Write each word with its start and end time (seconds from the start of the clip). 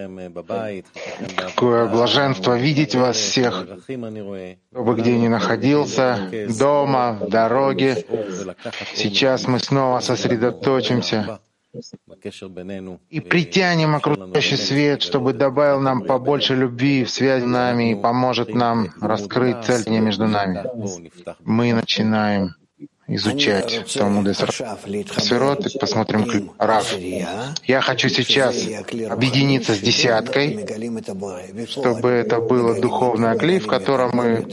Какое 1.36 1.86
блаженство 1.86 2.56
видеть 2.58 2.94
вас 2.94 3.18
всех, 3.18 3.66
кто 3.82 4.82
бы 4.82 4.94
где 4.94 5.18
ни 5.18 5.28
находился, 5.28 6.30
дома, 6.58 7.18
в 7.20 7.28
дороге. 7.28 8.06
Сейчас 8.94 9.46
мы 9.46 9.58
снова 9.58 10.00
сосредоточимся 10.00 11.38
и 13.10 13.20
притянем 13.20 13.94
окружающий 13.94 14.56
свет, 14.56 15.02
чтобы 15.02 15.34
добавил 15.34 15.80
нам 15.80 16.02
побольше 16.06 16.54
любви 16.54 17.04
в 17.04 17.10
связь 17.10 17.42
с 17.42 17.46
нами 17.46 17.92
и 17.92 17.94
поможет 17.94 18.54
нам 18.54 18.88
раскрыть 19.02 19.64
цель 19.64 19.86
между 20.00 20.26
нами. 20.26 20.64
Мы 21.40 21.74
начинаем 21.74 22.54
изучать 23.06 23.84
Талмуд 23.92 24.34
Сферот 24.36 25.66
и 25.66 25.78
посмотрим 25.78 26.52
Рав. 26.58 26.94
Я 27.64 27.80
хочу 27.80 28.08
сейчас 28.08 28.56
объединиться 29.10 29.74
с 29.74 29.78
десяткой, 29.78 30.66
чтобы 31.68 32.08
это 32.10 32.40
было 32.40 32.80
духовное 32.80 33.36
кли, 33.36 33.58
в 33.58 33.66
котором 33.66 34.10
мы 34.14 34.46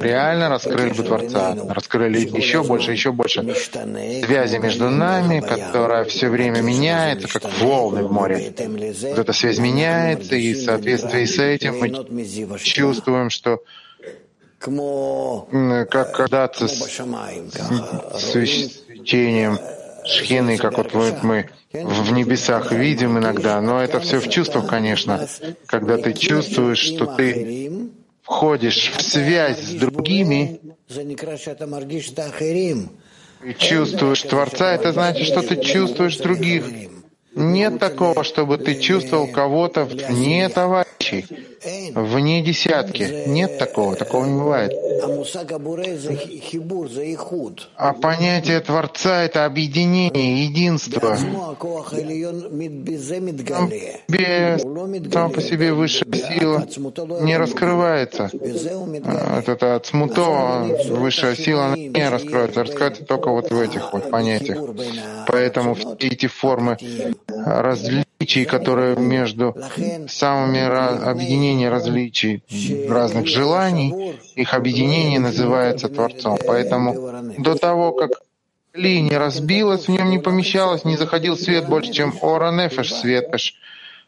реально 0.00 0.48
раскрыли 0.48 0.92
бы 0.92 1.02
Творца, 1.02 1.56
раскрыли 1.68 2.20
еще 2.20 2.62
больше, 2.62 2.92
еще 2.92 3.12
больше 3.12 3.42
связи 3.54 4.56
между 4.56 4.90
нами, 4.90 5.40
которая 5.40 6.04
все 6.04 6.28
время 6.28 6.60
меняется, 6.60 7.28
как 7.28 7.50
волны 7.60 8.04
в 8.04 8.12
море. 8.12 8.52
Вот 8.56 9.18
эта 9.18 9.32
связь 9.32 9.58
меняется, 9.58 10.34
и 10.34 10.54
в 10.54 10.62
соответствии 10.62 11.24
с 11.24 11.38
этим 11.38 11.78
мы 11.78 12.58
чувствуем, 12.58 13.30
что 13.30 13.62
как 15.90 16.12
когда-то 16.12 16.68
с 16.68 16.78
свечением 18.18 19.58
шхины, 20.04 20.56
как 20.56 20.78
вот 20.78 21.22
мы 21.22 21.48
в 21.72 22.12
небесах 22.12 22.72
видим 22.72 23.18
иногда, 23.18 23.60
но 23.60 23.82
это 23.82 24.00
все 24.00 24.20
в 24.20 24.28
чувствах, 24.28 24.66
конечно. 24.68 25.26
Когда 25.66 25.96
ты 25.98 26.12
чувствуешь, 26.12 26.78
что 26.78 27.06
ты 27.06 27.90
входишь 28.22 28.92
в 28.96 29.02
связь 29.02 29.60
с 29.60 29.70
другими, 29.74 30.60
и 33.44 33.54
чувствуешь 33.54 34.22
Творца, 34.22 34.72
это 34.72 34.92
значит, 34.92 35.26
что 35.26 35.42
ты 35.42 35.56
чувствуешь 35.56 36.16
других. 36.18 36.64
Нет 37.34 37.78
такого, 37.80 38.22
чтобы 38.24 38.58
ты 38.58 38.78
чувствовал 38.78 39.26
кого-то 39.26 39.84
вне 39.84 40.48
товарищей, 40.48 41.26
вне 41.94 42.42
десятки. 42.42 43.24
Нет 43.26 43.58
такого, 43.58 43.96
такого 43.96 44.26
не 44.26 44.38
бывает. 44.38 44.72
А 47.76 47.92
понятие 47.92 48.60
Творца— 48.60 49.22
это 49.24 49.44
объединение, 49.44 50.44
единство. 50.44 51.16
Сам 55.12 55.30
по 55.32 55.40
себе 55.40 55.72
высшая 55.72 56.12
сила 56.12 56.66
не 57.20 57.36
раскрывается. 57.36 58.30
Это 59.46 59.76
от 59.76 59.86
смуто 59.86 60.66
высшая 60.90 61.36
сила 61.36 61.74
не 61.76 62.08
раскроется, 62.08 62.64
раскроется 62.64 63.04
только 63.04 63.30
вот 63.30 63.50
в 63.50 63.60
этих 63.60 63.92
вот 63.92 64.10
понятиях. 64.10 64.58
Поэтому 65.26 65.74
все 65.74 65.94
эти 66.00 66.26
формы 66.26 66.76
различий, 68.22 68.44
которые 68.44 68.96
между 68.96 69.54
самыми 70.08 70.60
объединения 71.10 71.70
различий 71.70 72.42
разных 72.88 73.26
желаний, 73.26 74.16
их 74.36 74.54
объединение 74.54 75.20
называется 75.20 75.88
Творцом. 75.88 76.38
Поэтому 76.46 76.94
до 77.38 77.54
того, 77.54 77.92
как 77.92 78.10
Ли 78.74 79.02
не 79.02 79.16
разбилась, 79.18 79.86
в 79.86 79.88
нем 79.88 80.10
не 80.10 80.18
помещалось, 80.18 80.84
не 80.84 80.96
заходил 80.96 81.36
свет 81.36 81.68
больше, 81.68 81.92
чем 81.92 82.14
Ора 82.22 82.52
Нефеш, 82.52 82.94
свет 82.94 83.28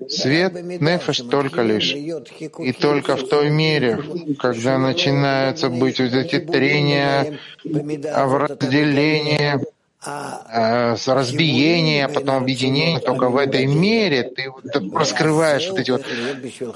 Свет 0.08 0.54
Нефеш 0.54 1.18
только 1.30 1.62
лишь. 1.62 1.94
И 1.94 2.72
только 2.72 3.16
в 3.16 3.28
той 3.28 3.50
мере, 3.50 3.98
когда 4.38 4.78
начинаются 4.78 5.68
быть 5.68 6.00
вот 6.00 6.12
эти 6.12 6.38
трения, 6.40 7.38
разделения, 8.12 9.60
разбиение, 10.04 12.04
а 12.04 12.08
потом 12.08 12.36
объединение, 12.36 13.00
только 13.00 13.28
в 13.28 13.36
этой 13.36 13.66
мере 13.66 14.24
ты 14.24 14.52
раскрываешь 14.92 15.68
вот 15.70 15.78
эти 15.78 15.90
вот 15.90 16.04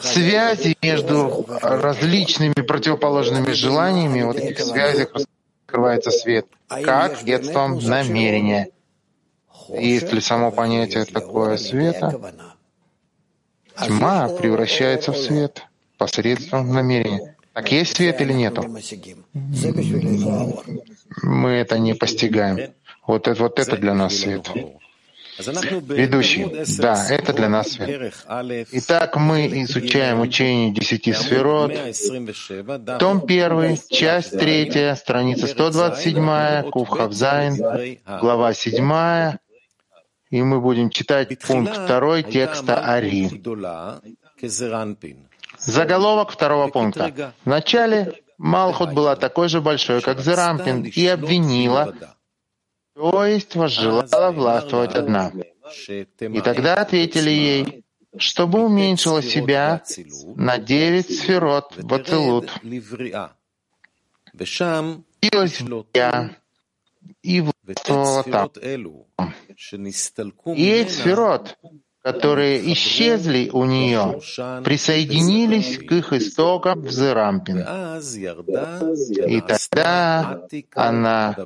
связи 0.03 0.77
между 0.83 1.47
различными 1.61 2.55
противоположными 2.55 3.53
желаниями, 3.53 4.23
вот 4.23 4.37
этих 4.37 4.61
связях 4.61 5.13
раскрывается 5.15 6.11
свет, 6.11 6.47
как 6.69 7.25
детством 7.25 7.79
намерения. 7.79 8.69
Есть 9.69 10.13
ли 10.13 10.21
само 10.21 10.51
понятие 10.51 11.05
такое 11.05 11.59
света? 11.59 12.33
Тьма 13.87 14.29
превращается 14.29 15.13
в 15.13 15.19
свет 15.19 15.63
посредством 15.99 16.73
намерения. 16.73 17.37
Так 17.53 17.73
есть 17.73 17.97
свет 17.97 18.21
или 18.21 18.33
нету? 18.33 18.65
Мы 21.23 21.51
это 21.51 21.79
не 21.79 21.95
постигаем. 21.95 22.73
Вот 23.09 23.27
это, 23.27 23.43
вот 23.43 23.59
это 23.59 23.77
для 23.79 23.95
нас 23.95 24.19
свет. 24.19 24.51
Ведущий, 25.39 26.45
да, 26.79 27.07
это 27.09 27.33
для 27.33 27.49
нас 27.49 27.71
свет. 27.71 28.15
Итак, 28.73 29.17
мы 29.17 29.47
изучаем 29.63 30.21
учение 30.21 30.73
десяти 30.73 31.15
сфирот. 31.15 31.73
Том 32.99 33.23
первый, 33.23 33.81
часть 33.89 34.39
третья, 34.39 34.95
страница 34.95 35.47
127, 35.47 36.71
куф-хаф-заин, 36.71 37.99
глава 38.21 38.53
седьмая, 38.53 39.41
и 40.29 40.43
мы 40.43 40.61
будем 40.61 40.91
читать 40.91 41.39
пункт 41.39 41.75
второй 41.79 42.23
текста 42.25 42.85
Ари. 42.85 43.31
Заголовок 45.59 46.31
второго 46.31 46.69
пункта. 46.69 47.33
Вначале 47.47 48.21
Малхут 48.37 48.93
была 48.93 49.17
такой 49.17 49.49
же 49.49 49.63
большой, 49.63 50.03
как 50.03 50.21
Зеир 50.21 50.45
Анпин, 50.45 50.83
и 50.83 51.07
обвинила 51.07 51.95
то 52.99 53.25
есть 53.25 53.55
возжелала 53.55 54.33
властвовать 54.33 54.95
одна. 54.95 55.33
И 56.19 56.41
тогда 56.41 56.75
ответили 56.75 57.31
ей, 57.31 57.85
чтобы 58.17 58.65
уменьшила 58.65 59.23
себя 59.23 59.83
на 60.35 60.59
девять 60.59 61.17
сферот 61.17 61.77
Бацелут. 61.79 62.51
я 65.95 66.37
и 67.23 67.41
властвовала 67.41 68.25
там. 68.25 68.51
И 70.57 70.67
эти 70.67 70.91
сферот, 70.91 71.57
которые 72.03 72.73
исчезли 72.73 73.51
у 73.53 73.65
нее, 73.65 74.21
присоединились 74.65 75.79
к 75.79 75.93
их 75.93 76.13
истокам 76.13 76.83
в 76.83 76.91
Зерампин. 76.91 77.59
И 79.29 79.41
тогда 79.41 80.43
она 80.75 81.37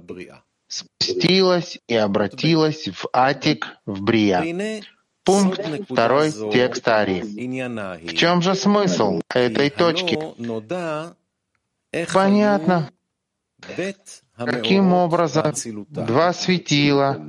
спустилась 0.73 1.79
и 1.87 1.95
обратилась 1.95 2.89
в 2.89 3.07
Атик, 3.13 3.67
в 3.87 4.03
Брия. 4.03 4.83
Пункт 5.25 5.61
второй 5.89 6.33
текста 6.33 7.01
Ари. 7.01 7.21
В 7.23 8.15
чем 8.15 8.43
же 8.43 8.55
смысл 8.55 9.21
этой 9.33 9.71
точки? 9.71 10.19
Понятно. 12.13 12.91
Каким 14.37 14.93
образом 14.93 15.53
два 15.89 16.33
светила 16.33 17.23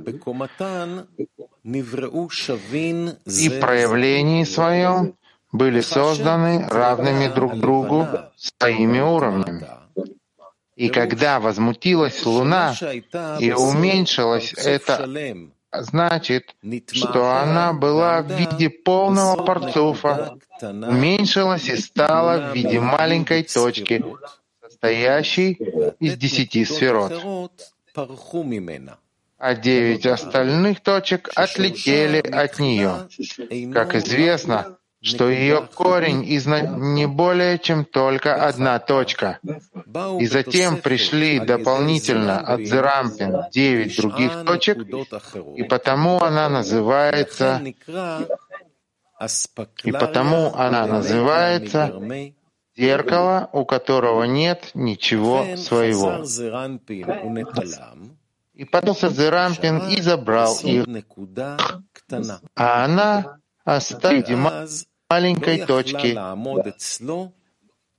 и 3.26 3.48
проявлении 3.60 4.44
своем 4.44 5.14
были 5.52 5.80
созданы 5.80 6.66
равными 6.68 7.28
друг 7.32 7.54
другу 7.60 8.08
своими 8.36 8.98
уровнями. 8.98 9.83
И 10.76 10.88
когда 10.88 11.38
возмутилась 11.40 12.24
Луна 12.26 12.74
и 13.38 13.52
уменьшилась, 13.52 14.52
это 14.54 15.08
значит, 15.72 16.54
что 16.90 17.30
она 17.30 17.72
была 17.72 18.22
в 18.22 18.30
виде 18.30 18.70
полного 18.70 19.44
парцуфа, 19.44 20.36
уменьшилась 20.60 21.68
и 21.68 21.76
стала 21.76 22.50
в 22.50 22.54
виде 22.54 22.80
маленькой 22.80 23.44
точки, 23.44 24.04
состоящей 24.62 25.52
из 26.00 26.16
десяти 26.16 26.64
сферот. 26.64 27.12
А 29.36 29.54
девять 29.54 30.06
остальных 30.06 30.80
точек 30.80 31.30
отлетели 31.34 32.18
от 32.18 32.58
нее. 32.58 33.08
Как 33.72 33.94
известно, 33.94 34.78
что 35.04 35.28
ее 35.28 35.68
корень 35.74 36.24
из 36.24 36.46
не 36.46 37.06
более 37.06 37.58
чем 37.58 37.84
только 37.84 38.46
одна 38.46 38.78
точка. 38.78 39.38
И 40.18 40.26
затем 40.26 40.78
пришли 40.78 41.38
дополнительно 41.40 42.40
от 42.40 42.60
Зерампин 42.62 43.50
девять 43.52 43.96
других 43.96 44.44
точек, 44.46 44.78
и 45.56 45.62
потому 45.64 46.22
она 46.22 46.48
называется 46.48 47.62
и 49.84 49.92
потому 49.92 50.54
она 50.54 50.86
называется 50.86 51.94
зеркало, 52.76 53.48
у 53.52 53.64
которого 53.64 54.24
нет 54.24 54.70
ничего 54.74 55.56
своего. 55.56 56.24
И 58.54 58.64
поднялся 58.64 59.08
Зерампин 59.08 59.88
и 59.88 60.00
забрал 60.00 60.56
их, 60.62 60.86
а 62.56 62.84
она 62.84 63.38
оставила 63.64 64.66
маленькой 65.10 65.64
точке. 65.66 66.18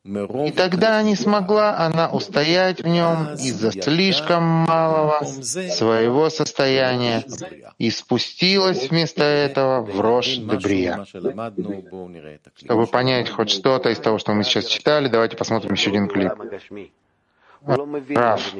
И 0.05 0.51
тогда 0.51 1.01
не 1.01 1.15
смогла 1.15 1.77
она 1.79 2.09
устоять 2.09 2.83
в 2.83 2.87
нем 2.87 3.33
из-за 3.33 3.71
слишком 3.71 4.43
малого 4.43 5.25
своего 5.25 6.29
состояния 6.29 7.25
и 7.79 7.89
спустилась 7.89 8.89
вместо 8.89 9.23
этого 9.23 9.83
в 9.83 9.99
рожь 9.99 10.35
Дебрия. 10.35 11.05
Чтобы 12.55 12.85
понять 12.85 13.31
хоть 13.31 13.49
что-то 13.49 13.89
из 13.89 13.97
того, 13.97 14.19
что 14.19 14.33
мы 14.33 14.43
сейчас 14.43 14.65
читали, 14.65 15.07
давайте 15.07 15.37
посмотрим 15.37 15.73
еще 15.73 15.89
один 15.89 16.07
клип. 16.07 16.33
Прав. 17.65 18.53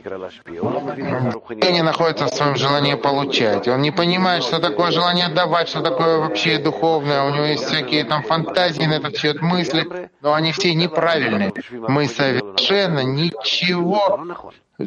не 1.71 1.81
находится 1.83 2.25
в 2.25 2.29
своем 2.29 2.55
желании 2.55 2.95
получать. 2.95 3.67
Он 3.67 3.81
не 3.81 3.91
понимает, 3.91 4.43
что 4.43 4.59
такое 4.59 4.91
желание 4.91 5.29
давать, 5.29 5.69
что 5.69 5.81
такое 5.81 6.17
вообще 6.19 6.57
духовное. 6.57 7.23
У 7.23 7.29
него 7.29 7.45
есть 7.45 7.65
всякие 7.65 8.03
там 8.05 8.23
фантазии 8.23 8.83
на 8.83 8.95
этот 8.95 9.15
счет, 9.17 9.41
мысли, 9.41 10.09
но 10.21 10.33
они 10.33 10.51
все 10.51 10.73
неправильные. 10.73 11.53
Мы 11.71 12.07
совершенно 12.07 13.01
ничего 13.01 14.19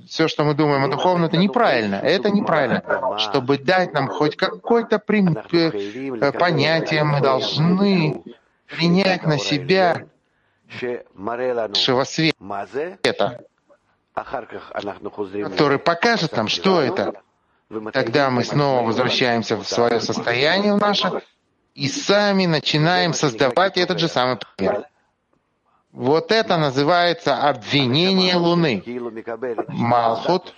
все, 0.06 0.28
что 0.28 0.44
мы 0.44 0.54
думаем 0.54 0.84
о 0.84 0.88
духовном, 0.88 1.24
это 1.24 1.36
неправильно. 1.38 1.96
Это 1.96 2.30
неправильно. 2.30 2.82
Чтобы 3.18 3.56
дать 3.56 3.94
нам 3.94 4.08
хоть 4.08 4.36
какое-то 4.36 4.96
э, 4.96 6.32
понятие, 6.32 7.04
мы 7.04 7.20
должны 7.20 8.22
принять 8.66 9.24
на 9.24 9.38
себя 9.38 10.04
нашего 11.14 12.04
света 12.04 13.44
который 14.24 15.78
покажет 15.78 16.36
нам, 16.36 16.48
что 16.48 16.80
это. 16.80 17.22
Тогда 17.92 18.30
мы 18.30 18.44
снова 18.44 18.86
возвращаемся 18.86 19.56
в 19.56 19.68
свое 19.68 20.00
состояние 20.00 20.74
в 20.74 20.78
наше 20.78 21.22
и 21.74 21.86
сами 21.88 22.46
начинаем 22.46 23.12
создавать 23.12 23.76
этот 23.76 23.98
же 23.98 24.08
самый 24.08 24.38
пример. 24.56 24.86
Вот 25.92 26.32
это 26.32 26.56
называется 26.56 27.36
обвинение 27.36 28.36
Луны. 28.36 28.82
Малхут 29.68 30.54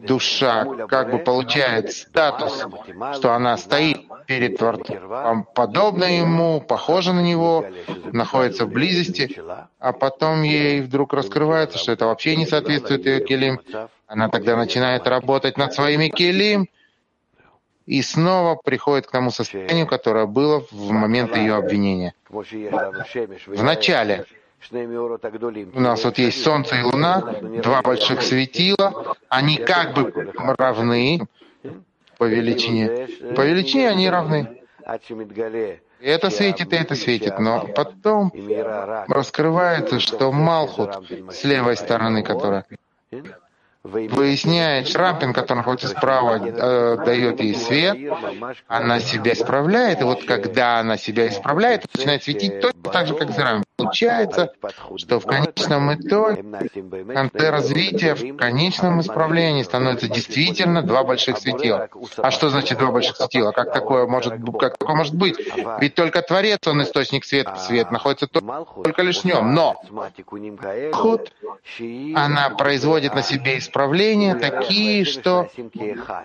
душа 0.00 0.64
как 0.88 1.10
бы 1.10 1.18
получает 1.18 1.92
статус, 1.92 2.66
что 3.14 3.32
она 3.32 3.56
стоит 3.56 4.02
перед 4.26 4.58
Творцом, 4.58 5.46
подобно 5.54 6.04
ему, 6.04 6.60
похожа 6.60 7.12
на 7.12 7.20
него, 7.20 7.64
находится 8.12 8.66
в 8.66 8.70
близости, 8.70 9.40
а 9.78 9.92
потом 9.92 10.42
ей 10.42 10.80
вдруг 10.80 11.12
раскрывается, 11.12 11.78
что 11.78 11.92
это 11.92 12.06
вообще 12.06 12.36
не 12.36 12.46
соответствует 12.46 13.06
ее 13.06 13.24
келим. 13.24 13.60
Она 14.06 14.28
тогда 14.28 14.56
начинает 14.56 15.06
работать 15.06 15.56
над 15.56 15.72
своими 15.72 16.08
келим 16.08 16.68
и 17.86 18.00
снова 18.02 18.56
приходит 18.56 19.06
к 19.06 19.10
тому 19.10 19.30
состоянию, 19.30 19.86
которое 19.86 20.26
было 20.26 20.64
в 20.70 20.90
момент 20.90 21.36
ее 21.36 21.54
обвинения. 21.54 22.14
В 22.28 23.62
начале 23.62 24.24
у 24.72 25.80
нас 25.80 26.04
вот 26.04 26.18
есть 26.18 26.42
Солнце 26.42 26.76
и 26.76 26.82
Луна, 26.82 27.20
два 27.62 27.82
больших 27.82 28.22
светила, 28.22 29.16
они 29.28 29.56
как 29.58 29.94
бы 29.94 30.32
равны 30.36 31.26
по 32.18 32.24
величине. 32.24 33.08
По 33.34 33.42
величине 33.42 33.90
они 33.90 34.08
равны. 34.08 34.60
И 36.00 36.06
это 36.06 36.30
светит, 36.30 36.72
и 36.72 36.76
это 36.76 36.94
светит. 36.94 37.38
Но 37.38 37.66
потом 37.74 38.32
раскрывается, 39.08 40.00
что 40.00 40.32
Малхут 40.32 40.90
с 41.30 41.44
левой 41.44 41.76
стороны, 41.76 42.22
которая 42.22 42.66
выясняет, 43.84 44.88
Шрампин, 44.88 45.34
который 45.34 45.58
находится 45.58 45.88
справа, 45.88 46.40
э, 46.42 47.04
дает 47.04 47.40
ей 47.40 47.54
свет, 47.54 47.98
она 48.66 48.98
себя 48.98 49.34
исправляет, 49.34 50.00
и 50.00 50.04
вот 50.04 50.24
когда 50.24 50.78
она 50.78 50.96
себя 50.96 51.28
исправляет, 51.28 51.84
начинает 51.94 52.22
светить 52.24 52.60
точно 52.60 52.90
так 52.90 53.06
же, 53.06 53.14
как 53.14 53.30
Зерам. 53.30 53.62
Получается, 53.76 54.52
что 54.96 55.18
в 55.18 55.26
конечном 55.26 55.94
итоге, 55.94 56.42
в 56.42 57.12
конце 57.12 57.50
развития, 57.50 58.14
в 58.14 58.36
конечном 58.36 59.00
исправлении 59.00 59.64
становится 59.64 60.08
действительно 60.08 60.82
два 60.82 61.02
больших 61.02 61.38
светила. 61.38 61.88
А 62.18 62.30
что 62.30 62.50
значит 62.50 62.78
два 62.78 62.92
больших 62.92 63.16
светила? 63.16 63.50
Как 63.50 63.72
такое 63.72 64.06
может, 64.06 64.34
как 64.60 64.78
такое 64.78 64.96
может 64.96 65.14
быть? 65.14 65.36
Ведь 65.80 65.96
только 65.96 66.22
Творец, 66.22 66.66
он 66.66 66.82
источник 66.82 67.24
света, 67.24 67.56
свет 67.56 67.90
находится 67.90 68.28
только 68.28 69.02
лишь 69.02 69.22
в 69.22 69.24
нем. 69.24 69.54
Но 69.54 69.82
Худ, 70.92 71.32
она 72.14 72.50
производит 72.50 73.14
на 73.14 73.22
себе 73.22 73.58
исправления 73.58 74.36
такие, 74.36 75.04
что 75.04 75.48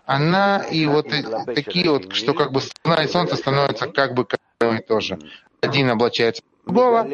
она 0.06 0.60
и 0.70 0.86
вот 0.86 1.08
такие 1.56 1.90
вот, 1.90 2.14
что 2.14 2.34
как 2.36 2.52
бы 2.52 2.62
Луна 2.86 3.04
и 3.04 3.08
Солнце 3.08 3.36
становятся 3.38 3.88
как 3.88 4.14
бы 4.14 4.28
одно 4.60 4.76
и 4.76 4.82
то 4.82 5.00
же. 5.00 5.18
Один 5.62 5.90
облачается 5.90 6.42
другого, 6.80 7.08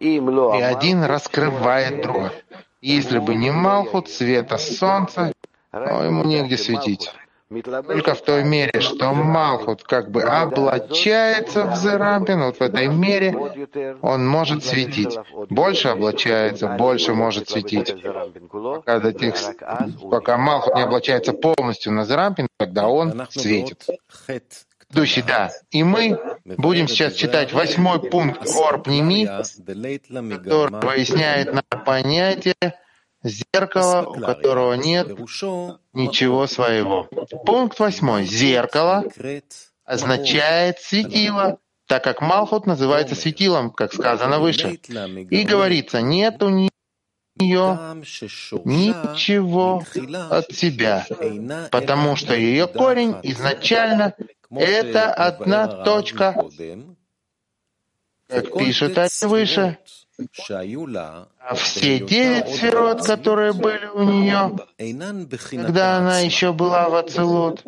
и 0.00 0.62
один 0.62 1.04
раскрывает 1.04 2.02
другого. 2.02 2.32
Если 2.80 3.18
бы 3.18 3.34
не 3.34 3.50
Малхут, 3.50 4.08
света 4.08 4.56
Солнца, 4.58 5.32
то 5.70 6.04
ему 6.04 6.24
негде 6.24 6.56
светить. 6.56 7.12
Только 7.88 8.14
в 8.14 8.22
той 8.22 8.44
мере, 8.44 8.80
что 8.80 9.12
Малхут 9.12 9.82
как 9.82 10.10
бы 10.10 10.22
облачается 10.22 11.64
в 11.66 11.74
Зерампин, 11.74 12.44
вот 12.44 12.58
в 12.58 12.62
этой 12.62 12.86
мере 12.86 13.36
он 14.02 14.26
может 14.26 14.64
светить. 14.64 15.18
Больше 15.50 15.88
облачается, 15.88 16.68
больше 16.68 17.12
может 17.12 17.48
светить. 17.48 17.92
Пока, 18.52 19.00
до 19.00 19.12
тех, 19.12 19.34
пока 20.10 20.38
Малхут 20.38 20.76
не 20.76 20.82
облачается 20.82 21.32
полностью 21.32 21.92
на 21.92 22.04
Зерампин, 22.04 22.46
тогда 22.56 22.88
он 22.88 23.26
светит. 23.30 23.84
Духи, 24.90 25.22
да. 25.22 25.52
И 25.70 25.82
мы 25.84 26.18
будем 26.44 26.88
сейчас 26.88 27.14
читать 27.14 27.52
восьмой 27.52 28.00
пункт 28.00 28.48
Орпними, 28.56 29.24
который 29.24 30.80
поясняет 30.80 31.52
нам 31.54 31.84
понятие 31.84 32.54
Зеркало, 33.22 34.06
у 34.06 34.20
которого 34.20 34.74
нет 34.74 35.08
ничего 35.92 36.46
своего. 36.46 37.08
Пункт 37.44 37.78
восьмой. 37.78 38.24
Зеркало 38.24 39.04
означает 39.84 40.80
светило, 40.80 41.58
так 41.86 42.02
как 42.02 42.20
Малхут 42.22 42.66
называется 42.66 43.14
светилом, 43.14 43.70
как 43.70 43.92
сказано 43.92 44.40
выше. 44.40 44.80
И 45.30 45.44
говорится, 45.44 46.00
нет 46.00 46.42
у 46.42 46.48
нее 46.48 46.70
ничего 48.64 49.84
от 50.30 50.52
себя, 50.52 51.06
потому 51.70 52.16
что 52.16 52.34
ее 52.34 52.66
корень 52.66 53.16
изначально 53.22 54.14
это 54.50 55.12
одна 55.12 55.66
точка, 55.84 56.34
как 58.28 58.52
пишет 58.56 58.98
выше, 59.22 59.78
а 61.38 61.54
все 61.54 61.98
девять 62.00 62.48
сферот, 62.54 63.02
которые 63.02 63.52
были 63.52 63.86
у 63.86 64.02
нее, 64.02 64.56
когда 65.50 65.96
она 65.98 66.18
еще 66.20 66.52
была 66.52 66.88
в 66.88 66.94
Ацелут, 66.94 67.64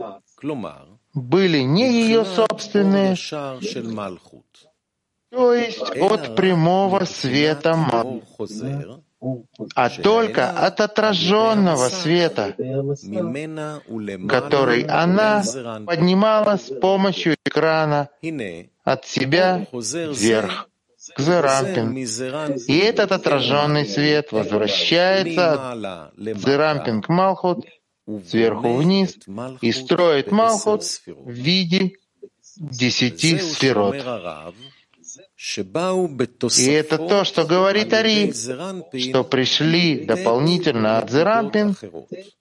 были 1.15 1.59
не 1.59 1.91
ее 1.91 2.25
собственные, 2.25 3.17
то 5.31 5.55
есть 5.55 5.81
от 5.81 6.37
прямого 6.37 7.05
света 7.05 7.75
а 9.75 9.91
только 9.91 10.51
от 10.51 10.81
отраженного 10.81 11.89
света, 11.89 12.55
который 14.29 14.83
она 14.83 15.43
поднимала 15.87 16.57
с 16.57 16.73
помощью 16.81 17.37
экрана 17.45 18.09
от 18.85 19.05
себя 19.07 19.67
вверх 19.73 20.69
к 21.15 21.21
Зерампин. 21.21 21.97
И 22.67 22.79
этот 22.79 23.13
отраженный 23.13 23.87
свет 23.87 24.33
возвращается 24.33 25.73
от 25.73 26.13
Зерампин 26.17 27.03
к 27.03 27.09
Малхут 27.09 27.65
сверху 28.27 28.75
вниз 28.75 29.17
и 29.61 29.73
строит 29.73 30.33
Малхут 30.33 30.83
в 31.07 31.31
виде 31.31 31.93
десяти 32.57 33.39
сферот. 33.39 33.97
И 35.45 36.71
это 36.71 36.99
то, 36.99 37.25
что 37.25 37.45
говорит 37.45 37.93
Ари, 37.93 38.33
что 38.33 39.25
пришли 39.25 40.05
дополнительно 40.05 40.99
от 40.99 41.11
Зерампин 41.11 41.75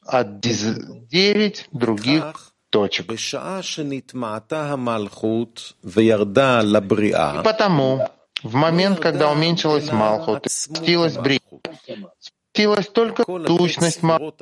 от 0.05 0.39
девять 0.39 1.65
других 1.71 2.53
точек. 2.69 3.11
И 3.11 3.17
потому 7.43 8.07
в 8.43 8.53
момент, 8.53 8.99
когда 8.99 9.31
уменьшилась 9.31 9.91
Малхут, 9.91 10.45
спустилась 10.47 11.17
Бри, 11.17 11.41
спустилась 12.19 12.87
только 12.87 13.23
сущность 13.47 14.03
Малхут, 14.03 14.41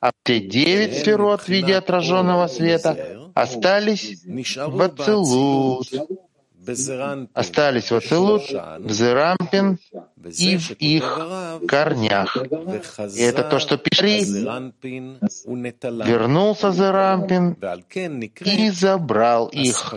а 0.00 0.12
те 0.24 0.40
девять 0.40 0.98
сферот 0.98 1.42
в 1.42 1.48
виде 1.48 1.76
отраженного 1.76 2.46
света 2.46 3.30
остались 3.34 4.22
в 4.24 4.82
Ацелут, 4.82 5.88
остались 7.34 7.90
в 7.90 7.96
Ацелут, 7.96 8.42
в 8.50 8.90
Зерампин 8.90 9.78
и 10.38 10.56
в 10.56 10.70
их 10.72 11.18
корнях. 11.66 12.36
И 12.36 13.22
это 13.22 13.44
то, 13.44 13.58
что 13.58 13.76
Пишри 13.78 14.24
вернулся 15.44 16.70
Зерампин 16.70 17.56
и 18.44 18.70
забрал 18.70 19.48
их. 19.48 19.94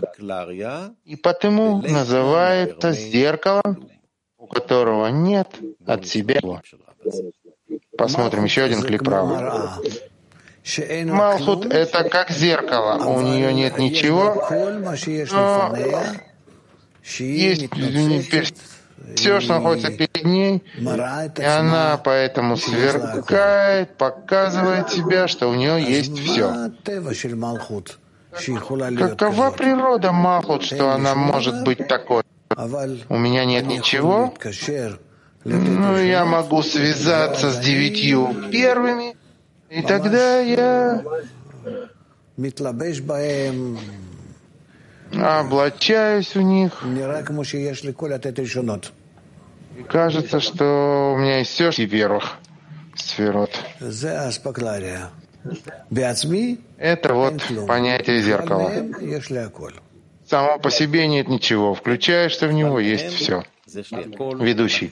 И 1.06 1.16
потому 1.16 1.82
называется 1.82 2.92
зеркалом, 2.92 3.90
у 4.38 4.48
которого 4.48 5.08
нет 5.08 5.48
от 5.86 6.08
себя. 6.08 6.40
Посмотрим 7.98 8.46
еще 8.46 8.64
один 8.64 8.82
клик 8.82 9.04
право. 9.04 9.82
Малхут— 11.06 11.66
это 11.74 12.08
как 12.10 12.32
зеркало. 12.32 13.04
У 13.06 13.22
нее 13.22 13.54
нет 13.54 13.78
ничего, 13.78 14.48
но 15.32 15.76
есть 17.04 17.70
все, 19.16 19.40
что 19.42 19.54
находится 19.56 19.92
перед 19.92 20.24
ней, 20.24 20.64
и 21.38 21.44
она 21.44 21.98
поэтому 21.98 22.58
сверкает, 22.58 23.98
показывает 23.98 24.90
себя, 24.92 25.28
что 25.28 25.50
у 25.50 25.56
нее 25.56 25.84
есть 25.84 26.18
все. 26.18 26.72
Какова 28.98 29.52
природа 29.52 30.12
Малхут, 30.12 30.64
что 30.64 30.92
она 30.92 31.14
может 31.16 31.64
быть 31.64 31.88
такой? 31.88 32.24
У 33.10 33.18
меня 33.18 33.46
нет 33.46 33.68
ничего, 33.68 34.34
но 35.44 35.98
я 36.00 36.26
могу 36.26 36.62
связаться 36.64 37.52
с 37.52 37.60
девятью 37.60 38.50
первыми, 38.52 39.16
и 39.70 39.82
тогда 39.82 40.40
я 40.40 41.04
облачаюсь 45.16 46.36
в 46.36 46.42
них. 46.42 46.84
И 49.78 49.84
кажется, 49.84 50.40
что 50.40 51.14
у 51.16 51.18
меня 51.20 51.40
есть 51.40 51.52
все 51.52 51.72
первых 51.88 52.38
сферот. 52.96 53.52
Это 56.78 57.14
вот 57.14 57.42
понятие 57.68 58.22
зеркала. 58.22 58.72
Само 60.30 60.58
по 60.60 60.72
себе 60.72 61.08
нет 61.08 61.28
ничего. 61.28 61.74
Включаешься 61.74 62.48
в 62.48 62.54
него, 62.54 62.80
есть 62.80 63.14
все. 63.14 63.44
Ведущий. 63.68 64.92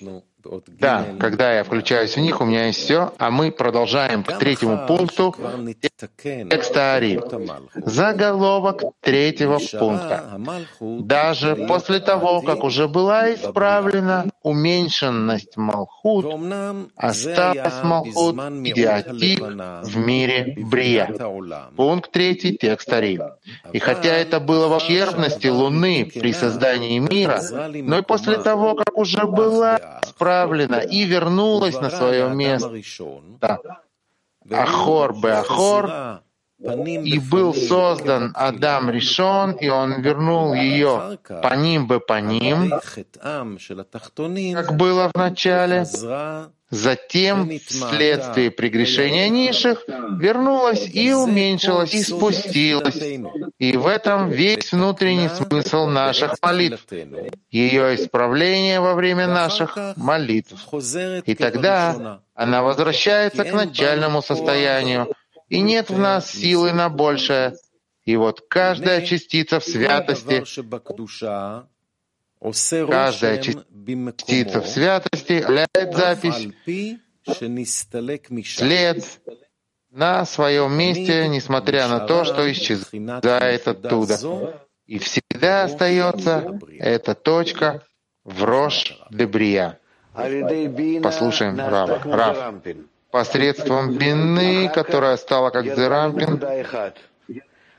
Да, 0.80 1.06
когда 1.20 1.54
я 1.54 1.64
включаюсь 1.64 2.16
в 2.16 2.20
них, 2.20 2.42
у 2.42 2.46
меня 2.46 2.68
есть 2.68 2.80
все, 2.80 3.14
а 3.18 3.30
мы 3.30 3.52
продолжаем 3.52 4.24
к 4.24 4.38
третьему 4.40 4.88
пункту 4.88 5.36
текста 6.22 6.96
Ари. 6.96 7.20
Заголовок 7.76 8.84
третьего 9.02 9.60
пункта. 9.80 10.40
Даже 10.80 11.56
после 11.68 12.00
того, 12.00 12.42
как 12.42 12.64
уже 12.64 12.88
была 12.88 13.34
исправлена 13.34 14.26
уменьшенность 14.44 15.58
Малхут, 15.58 16.26
осталась 16.96 17.84
Малхут 17.84 18.36
идиотик 18.36 19.42
в 19.42 19.98
мире 19.98 20.56
Брия. 20.58 21.14
Пункт 21.76 22.12
третий 22.12 22.58
текста 22.58 22.98
Ари. 22.98 23.20
И 23.72 23.80
хотя 23.80 24.14
это 24.14 24.40
было 24.40 24.68
в 24.68 24.78
ущербности 24.78 25.48
Луны 25.48 26.10
при 26.14 26.34
создании 26.34 27.00
мира, 27.00 27.42
но 27.74 28.00
и 28.00 28.02
после 28.02 28.38
того, 28.38 28.76
как 28.76 28.98
уже 28.98 29.26
была 29.26 29.80
исправлена 30.04 30.80
и 30.80 31.04
вернулась 31.04 31.80
на 31.80 31.90
свое 31.90 32.30
место. 32.30 32.82
Ахор 34.50 35.14
бы 35.14 35.32
Ахор, 35.32 36.24
и 36.64 37.20
был 37.20 37.54
создан 37.54 38.32
Адам 38.36 38.90
Ришон, 38.90 39.54
и 39.54 39.70
он 39.70 40.02
вернул 40.02 40.54
ее 40.54 41.18
по 41.28 41.56
ним 41.56 41.88
бы 41.88 42.00
по 42.00 42.20
ним, 42.22 42.72
как 44.54 44.78
было 44.78 45.10
в 45.14 45.18
начале, 45.18 45.86
Затем, 46.72 47.52
вследствие 47.68 48.50
прегрешения 48.50 49.28
низших, 49.28 49.84
вернулась 50.18 50.90
и 50.94 51.12
уменьшилась, 51.12 51.94
и 51.94 52.02
спустилась. 52.02 52.96
И 53.60 53.76
в 53.76 53.86
этом 53.86 54.30
весь 54.30 54.72
внутренний 54.72 55.28
смысл 55.28 55.88
наших 55.88 56.36
молитв, 56.42 56.86
ее 57.50 57.96
исправление 57.96 58.80
во 58.80 58.96
время 58.96 59.28
наших 59.28 59.78
молитв. 59.98 60.54
И 61.26 61.36
тогда 61.36 62.22
она 62.36 62.64
возвращается 62.64 63.44
к 63.44 63.52
начальному 63.52 64.22
состоянию, 64.22 65.14
и 65.52 65.60
нет 65.60 65.90
в 65.90 66.00
нас 66.00 66.32
силы 66.32 66.72
на 66.72 66.88
большее. 66.88 67.56
И 68.06 68.16
вот 68.16 68.42
каждая 68.48 69.06
частица 69.06 69.60
в 69.60 69.66
святости 69.66 70.44
Каждая 72.90 73.38
частица 73.42 74.62
в 74.62 74.68
святости 74.68 75.34
является 75.34 75.98
запись 75.98 76.48
след 78.56 79.06
на 79.92 80.26
своем 80.26 80.74
месте, 80.74 81.28
несмотря 81.28 81.88
на 81.90 82.00
то, 82.00 82.24
что 82.24 82.50
исчезает 82.50 83.68
оттуда. 83.68 84.18
И 84.86 85.00
всегда 85.00 85.66
остается 85.66 86.60
эта 86.80 87.14
точка 87.14 87.84
в 88.24 88.44
Рош 88.44 88.98
Дебрия. 89.12 89.80
Послушаем 91.04 91.60
Рава. 91.60 92.02
Рав. 92.06 92.54
Посредством 93.12 93.98
бины, 93.98 94.70
которая 94.74 95.18
стала 95.18 95.50
как 95.50 95.66
Зерампин, 95.66 96.42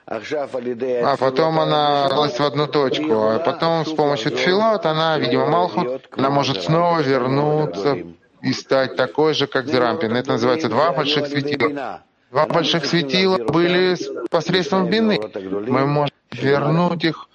а 0.06 1.16
потом 1.16 1.58
она 1.58 2.04
осталась 2.04 2.38
в 2.38 2.42
одну 2.42 2.66
точку, 2.66 3.14
а 3.14 3.38
потом 3.38 3.86
с 3.86 3.92
помощью 3.92 4.32
тфилот 4.32 4.84
она, 4.84 5.16
видимо, 5.18 5.46
Малхут, 5.46 6.08
она 6.10 6.28
может 6.28 6.62
снова 6.62 7.00
вернуться 7.00 7.98
и 8.42 8.52
стать 8.52 8.96
такой 8.96 9.32
же, 9.34 9.46
как 9.46 9.68
Зерампин. 9.68 10.14
Это 10.16 10.32
называется 10.32 10.68
два 10.68 10.92
больших 10.92 11.28
светила. 11.28 12.02
Два 12.30 12.46
больших 12.46 12.84
светила 12.84 13.38
были 13.38 13.96
посредством 14.28 14.90
бины. 14.90 15.20
Мы 15.68 15.86
можем 15.86 16.14
вернуть 16.32 17.04
их 17.04 17.28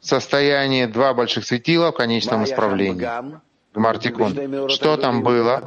в 0.00 0.06
состояние 0.06 0.88
два 0.88 1.14
больших 1.14 1.44
светила 1.44 1.92
в 1.92 1.94
конечном 1.94 2.44
исправлении. 2.44 3.08
Гмартикун. 3.72 4.68
Что 4.68 4.96
там 4.96 5.22
было? 5.22 5.62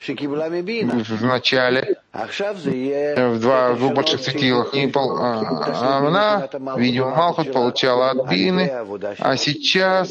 В 0.00 1.24
начале, 1.24 1.96
в 2.12 3.40
два 3.40 3.72
в 3.72 3.78
двух 3.78 3.94
больших 3.94 4.20
светилах. 4.20 4.72
И 4.74 4.86
пол, 4.86 5.16
а, 5.18 5.98
она, 5.98 6.48
видимо, 6.76 7.10
Малхут 7.10 7.52
получала 7.52 8.10
от 8.10 8.30
Бины, 8.30 8.70
а 9.18 9.36
сейчас 9.36 10.10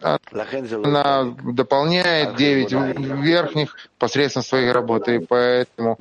она 0.00 1.34
дополняет 1.42 2.36
девять 2.36 2.72
верхних 2.72 3.76
посредством 4.02 4.42
своей 4.42 4.72
работы, 4.72 5.14
и 5.14 5.18
поэтому 5.20 5.96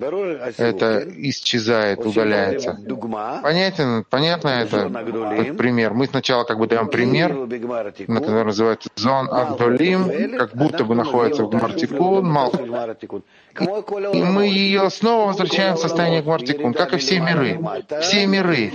это 0.57 1.05
исчезает, 1.29 2.03
удаляется. 2.03 2.79
Понятен, 3.43 4.03
понятно 4.09 4.47
это, 4.47 4.91
этот 5.37 5.57
пример? 5.57 5.93
Мы 5.93 6.07
сначала 6.07 6.43
как 6.43 6.57
бы 6.57 6.65
даем 6.65 6.87
пример, 6.87 7.29
который 8.07 8.45
называется 8.45 8.89
зон 8.95 9.29
Агдолим, 9.31 10.35
как 10.35 10.55
будто 10.55 10.83
бы 10.83 10.95
находится 10.95 11.43
в 11.43 11.49
Гмартикун. 11.51 13.21
И 14.13 14.23
мы 14.23 14.47
ее 14.47 14.89
снова 14.89 15.27
возвращаем 15.27 15.75
в 15.75 15.79
состояние 15.79 16.23
Гмартикун, 16.23 16.73
как 16.73 16.93
и 16.93 16.97
все 16.97 17.19
миры. 17.19 17.59
Все 18.01 18.25
миры 18.25 18.71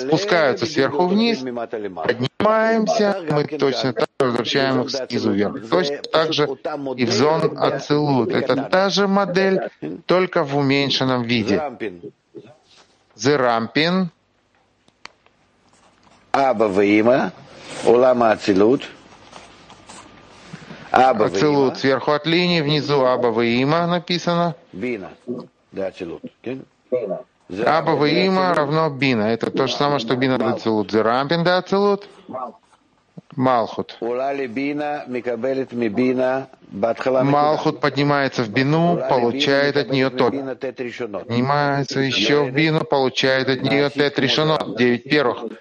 спускаются 0.00 0.64
сверху 0.64 1.06
вниз, 1.06 1.40
поднимаемся, 1.40 3.20
мы 3.30 3.44
точно 3.44 3.92
так 3.92 4.08
же 4.20 4.26
возвращаем 4.26 4.80
их 4.82 4.90
снизу 4.90 5.32
вверх. 5.32 5.68
Точно 5.68 5.98
так 5.98 6.32
же 6.32 6.48
и 6.96 7.04
в 7.04 7.12
зон 7.12 7.58
Ацелут. 7.58 8.37
Это 8.38 8.62
та 8.70 8.90
же 8.90 9.08
модель, 9.08 9.70
только 10.06 10.44
в 10.44 10.56
уменьшенном 10.56 11.22
виде. 11.22 11.60
Зерампин. 13.14 14.10
Аба 16.32 16.64
Ваима, 16.64 17.32
Улама 17.84 18.30
Ацелут— 18.30 18.82
Ацелут 20.90 21.78
сверху 21.78 22.12
от 22.12 22.26
линии, 22.26 22.60
внизу 22.60 23.04
Аба 23.04 23.28
Има 23.44 23.86
написано. 23.86 24.54
Аба 27.66 28.08
Има 28.08 28.54
равно 28.54 28.90
Бина. 28.90 29.22
Это 29.22 29.50
то 29.50 29.66
же 29.66 29.74
самое, 29.74 29.98
что 29.98 30.16
Бина 30.16 30.38
да 30.38 30.50
Ацелут. 30.50 30.90
Зерампин 30.90 31.44
да 31.44 31.58
Ацелут. 31.58 32.08
Малхут. 33.38 33.96
Малхут 37.22 37.80
поднимается 37.80 38.42
в 38.42 38.50
бину, 38.50 39.00
получает 39.08 39.76
от 39.76 39.90
нее 39.90 40.10
тот. 40.10 40.32
Поднимается 40.32 42.00
еще 42.00 42.42
в 42.42 42.52
бину, 42.52 42.84
получает 42.84 43.48
от 43.48 43.62
нее 43.62 43.90
тет 43.90 44.18
решено. 44.18 44.58
Девять 44.76 45.04
первых. 45.04 45.52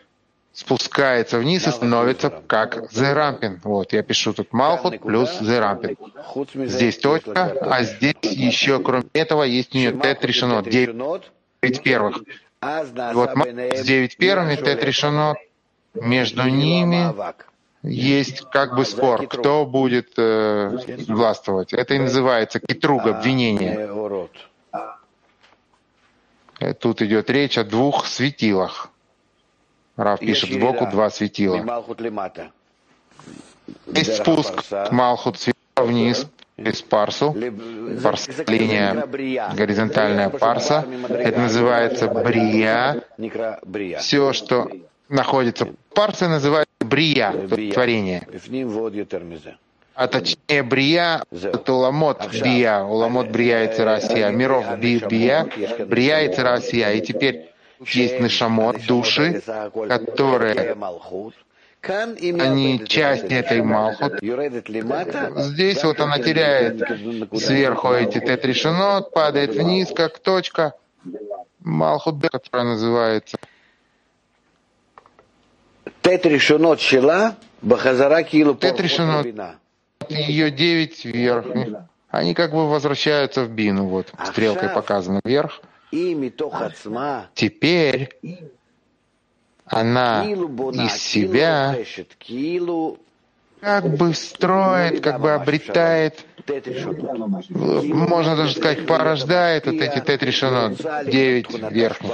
Спускается 0.53 1.37
вниз 1.37 1.67
и 1.67 1.71
становится 1.71 2.31
как 2.47 2.91
Зерампин. 2.91 3.61
Вот, 3.63 3.93
я 3.93 4.01
пишу 4.01 4.33
тут 4.33 4.53
Малхут 4.53 4.99
плюс 4.99 5.39
Зерампин. 5.39 5.95
Здесь 6.65 6.97
точка, 6.97 7.55
а 7.61 7.83
здесь 7.83 8.15
еще, 8.23 8.79
кроме 8.79 9.05
этого, 9.13 9.43
есть 9.43 9.75
у 9.75 9.77
нее 9.77 9.91
Тет 9.91 10.25
решено, 10.25 10.63
9 10.63 11.83
первых. 11.83 12.23
Вот 12.59 13.29
с 13.75 13.83
9 13.83 14.17
первыми 14.17 14.55
Тет 14.55 14.83
решено, 14.83 15.35
между 15.93 16.49
ними 16.49 17.13
есть 17.83 18.41
как 18.51 18.75
бы 18.75 18.85
спор, 18.85 19.27
кто 19.27 19.65
будет 19.65 20.13
э, 20.17 20.77
властвовать. 21.07 21.73
Это 21.73 21.93
и 21.93 21.99
называется 21.99 22.59
китруг, 22.59 23.05
обвинение. 23.05 23.89
Э, 26.59 26.73
тут 26.73 27.01
идет 27.01 27.29
речь 27.29 27.57
о 27.57 27.63
двух 27.63 28.05
светилах. 28.07 28.89
Рав 29.95 30.19
пишет 30.19 30.51
сбоку 30.51 30.87
два 30.91 31.09
светила. 31.09 31.83
Есть 33.87 34.17
спуск 34.17 34.63
Малхут 34.91 35.39
сверху 35.39 35.57
вниз, 35.77 36.27
из 36.57 36.81
парсу, 36.81 37.35
парс, 38.01 38.27
линия 38.47 39.05
горизонтальная 39.55 40.29
парса. 40.29 40.85
Это 41.09 41.39
называется 41.39 42.07
брия. 42.07 43.03
Все, 43.99 44.33
что 44.33 44.69
находится 45.07 45.65
в 45.65 45.75
парсе, 45.93 46.27
называется 46.27 46.67
брия, 46.87 47.33
творение. 47.73 48.27
А 49.93 50.07
точнее 50.07 50.61
брия— 50.61 51.23
это 51.31 51.73
уламот 51.73 52.29
бия, 52.43 52.83
уламот 52.83 53.29
брия 53.29 53.63
и 53.63 53.75
церасия, 53.75 54.29
миров 54.29 54.77
би, 54.79 54.99
бия, 54.99 55.47
брия. 55.87 56.19
и 56.21 56.35
церасия. 56.35 56.91
И 56.91 57.01
теперь 57.01 57.49
есть 57.85 58.19
нашамот, 58.19 58.85
души, 58.85 59.41
которые 59.87 60.77
они 61.81 62.85
часть 62.85 63.31
этой 63.31 63.63
Малхут. 63.63 64.19
Здесь 64.21 65.83
вот 65.83 65.99
она 65.99 66.19
теряет. 66.19 66.79
Сверху 67.33 67.91
эти 67.93 68.19
тетрешинот, 68.19 69.11
падает 69.11 69.55
вниз, 69.55 69.91
как 69.95 70.19
точка. 70.19 70.73
Малхут, 71.59 72.21
которая 72.21 72.73
называется 72.73 73.37
Тетрешинот 76.07 76.79
шела, 76.79 77.35
бахазара 77.61 78.23
килу 78.23 78.55
Тетрешинот, 78.55 79.27
ее 80.07 80.51
девять 80.51 81.03
верхних. 81.03 81.79
Они 82.09 82.33
как 82.33 82.51
бы 82.51 82.69
возвращаются 82.69 83.43
в 83.43 83.49
бину, 83.49 83.87
вот, 83.87 84.07
стрелкой 84.23 84.69
показано 84.69 85.19
вверх. 85.25 85.61
Теперь 87.33 88.09
она 89.65 90.25
из 90.25 90.93
себя 90.93 91.75
как 93.61 93.97
бы 93.97 94.13
строит, 94.13 95.01
как 95.01 95.19
бы 95.19 95.31
обретает, 95.31 96.25
можно 97.83 98.35
даже 98.35 98.55
сказать, 98.55 98.85
порождает 98.85 99.65
вот 99.65 99.75
эти 99.75 99.99
тетришинот, 99.99 100.77
девять 101.05 101.47
верхних. 101.71 102.11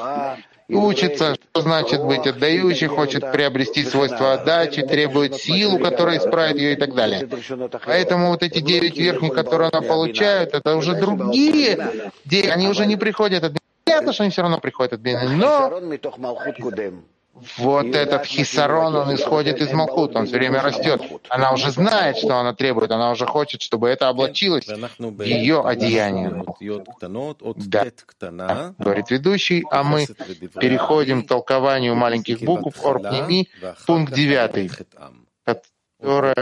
Учится, 0.69 1.35
что 1.35 1.61
значит 1.61 2.01
быть 2.03 2.25
отдающий, 2.25 2.87
хочет 2.87 3.31
приобрести 3.31 3.83
свойства 3.83 4.33
отдачи, 4.33 4.81
требует 4.81 5.35
силу, 5.35 5.77
которая 5.77 6.17
исправит 6.17 6.57
ее 6.57 6.73
и 6.73 6.75
так 6.75 6.95
далее. 6.95 7.27
Поэтому 7.85 8.29
вот 8.29 8.43
эти 8.43 8.59
девять 8.59 8.97
верхних, 8.97 9.33
которые 9.33 9.69
она 9.71 9.81
получает, 9.81 10.53
это 10.53 10.75
уже 10.75 10.95
другие, 10.95 11.77
они 12.49 12.67
уже 12.69 12.85
не 12.85 12.95
приходят 12.95 13.43
от 13.43 13.53
Понятно, 13.85 14.13
что 14.13 14.23
они 14.23 14.31
все 14.31 14.41
равно 14.41 14.59
приходят 14.59 14.93
от 14.93 15.01
но 15.03 15.81
вот 17.57 17.87
этот 17.87 18.25
хисарон, 18.25 18.95
он 18.95 19.15
исходит 19.15 19.59
из 19.59 19.71
Малхут, 19.73 20.15
он 20.15 20.27
все 20.27 20.37
время 20.37 20.61
растет. 20.61 21.01
Она 21.29 21.51
уже 21.51 21.71
знает, 21.71 22.17
что 22.17 22.37
она 22.37 22.53
требует, 22.53 22.91
она 22.91 23.11
уже 23.11 23.25
хочет, 23.25 23.61
чтобы 23.61 23.89
это 23.89 24.09
облачилось 24.09 24.67
ее 25.25 25.61
одеяние. 25.61 26.43
Да, 28.29 28.73
говорит 28.77 29.09
ведущий, 29.09 29.63
а 29.71 29.83
мы 29.83 30.05
переходим 30.59 31.23
к 31.23 31.27
толкованию 31.27 31.95
маленьких 31.95 32.41
букв 32.41 32.85
Орпними, 32.85 33.49
пункт 33.87 34.13
девятый, 34.13 34.69
который 35.43 36.33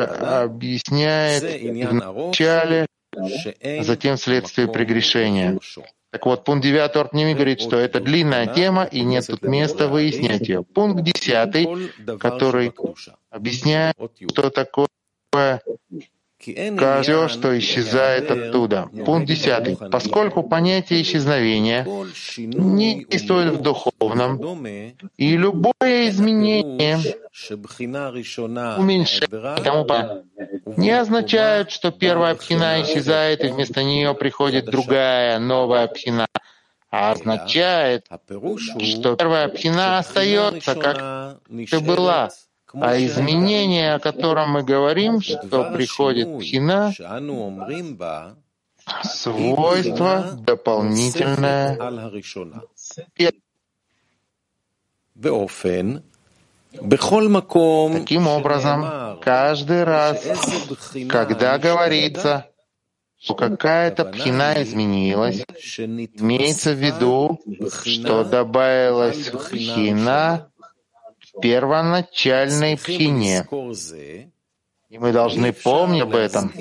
объясняет 0.43 1.43
в 1.89 1.93
начале, 1.93 2.85
затем 3.81 4.17
вследствие 4.17 4.67
прегрешения. 4.67 5.57
Так 6.11 6.25
вот, 6.25 6.43
пункт 6.43 6.63
9 6.63 6.95
Ортними 6.97 7.33
говорит, 7.33 7.61
что 7.61 7.77
это 7.77 8.01
длинная 8.01 8.45
тема, 8.47 8.83
и 8.83 9.01
нет 9.01 9.27
тут 9.27 9.43
места 9.43 9.87
выяснять 9.87 10.47
ее. 10.47 10.61
Пункт 10.63 11.03
10, 11.03 12.19
который 12.19 12.73
объясняет, 13.29 13.95
что 14.29 14.49
такое 14.49 14.87
все, 16.41 17.27
что 17.27 17.57
исчезает 17.57 18.31
оттуда. 18.31 18.89
Пункт 19.05 19.27
10. 19.27 19.91
Поскольку 19.91 20.43
понятие 20.43 21.01
исчезновения 21.01 21.85
не 22.37 23.05
действует 23.05 23.53
в 23.53 23.61
духовном, 23.61 24.65
и 25.17 25.37
любое 25.37 26.09
изменение, 26.09 26.99
уменьшение 28.77 29.63
тому 29.63 29.85
не 30.77 30.91
означает, 30.91 31.71
что 31.71 31.91
первая 31.91 32.35
пхина 32.35 32.81
исчезает, 32.81 33.43
и 33.43 33.47
вместо 33.47 33.83
нее 33.83 34.13
приходит 34.13 34.65
другая, 34.65 35.39
новая 35.39 35.87
пхина, 35.87 36.27
а 36.89 37.11
означает, 37.11 38.05
что 38.79 39.15
первая 39.15 39.47
пхина 39.47 39.99
остается, 39.99 40.75
как 40.75 41.39
ты 41.69 41.79
была, 41.79 42.29
а 42.73 42.97
изменение, 42.97 43.95
о 43.95 43.99
котором 43.99 44.51
мы 44.51 44.63
говорим, 44.63 45.21
что 45.21 45.71
приходит 45.73 46.27
пхина, 46.37 46.93
свойство 49.03 50.31
дополнительное. 50.39 51.77
Таким 57.93 58.27
образом, 58.27 59.19
каждый 59.21 59.83
раз, 59.83 60.23
когда 61.09 61.57
говорится, 61.57 62.47
что 63.19 63.35
какая-то 63.35 64.05
пхина 64.05 64.63
изменилась, 64.63 65.43
имеется 65.77 66.71
в 66.71 66.77
виду, 66.77 67.39
что 67.85 68.23
добавилась 68.23 69.29
пхина 69.29 70.50
первоначальной 71.41 72.77
пхине. 72.77 73.47
И 74.89 74.97
мы 74.97 75.13
должны 75.13 75.53
помнить 75.53 76.01
об 76.01 76.15
этом, 76.15 76.51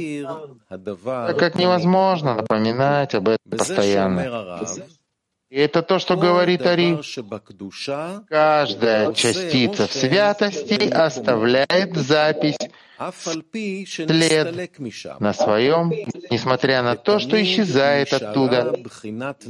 так 0.69 1.39
как 1.39 1.57
невозможно 1.57 2.35
напоминать 2.35 3.15
об 3.15 3.29
этом 3.29 3.59
постоянно. 3.59 4.61
И 5.49 5.59
это 5.59 5.83
то, 5.83 5.99
что 5.99 6.17
говорит 6.17 6.65
Ари. 6.65 7.01
Каждая 8.29 9.13
частица 9.15 9.89
в 9.89 9.93
святости 9.93 10.89
оставляет 10.89 11.97
запись, 11.97 12.57
след 13.15 14.71
на 15.21 15.33
своем, 15.33 15.91
несмотря 16.31 16.83
на 16.83 16.97
то, 16.97 17.19
что 17.19 17.41
исчезает 17.43 18.13
оттуда. 18.13 18.75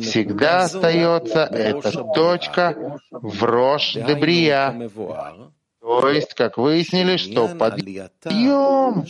Всегда 0.01 0.63
остается 0.65 1.45
эта 1.45 1.91
точка 2.15 3.01
в 3.11 3.43
Рош 3.43 3.95
Дебрия, 3.95 4.91
то 5.81 6.09
есть, 6.09 6.35
как 6.35 6.59
выяснили, 6.59 7.17
что 7.17 7.49
подъем 7.49 9.05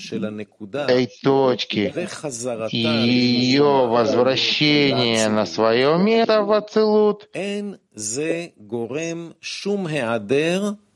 этой 0.72 1.10
точки 1.22 1.92
и 2.70 2.78
ее 2.78 3.86
возвращение 3.86 5.28
на 5.28 5.46
свое 5.46 5.98
место 5.98 6.42
в 6.42 6.52
Ацелут 6.52 7.28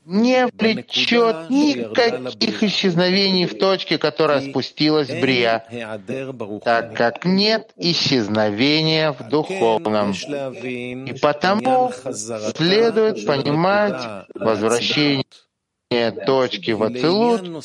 не 0.05 0.47
влечет 0.47 1.49
никаких 1.49 2.63
исчезновений 2.63 3.45
в 3.45 3.57
точке, 3.57 3.97
которая 3.97 4.41
спустилась 4.41 5.09
в 5.09 5.19
Брия, 5.19 5.65
так 6.63 6.95
как 6.95 7.25
нет 7.25 7.71
исчезновения 7.75 9.11
в 9.11 9.27
духовном. 9.29 10.11
И 10.11 11.15
потому 11.21 11.91
следует 12.55 13.25
понимать 13.25 14.27
возвращение 14.35 15.23
точки 16.25 16.71
в 16.71 16.83
Ацелут 16.83 17.63